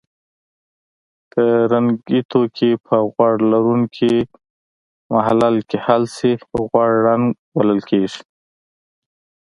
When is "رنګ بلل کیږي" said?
7.07-8.21